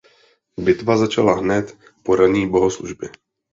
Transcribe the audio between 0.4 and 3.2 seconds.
Bitva začala hned po ranní bohoslužbě.